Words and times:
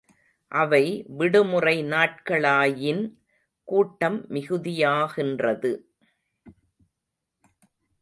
அவை 0.51 0.85
விடுமுறை 1.17 1.83
நாட்களாயின் 1.83 3.03
கூட்டம் 3.67 4.19
மிகுதியாகின்றது. 4.29 5.71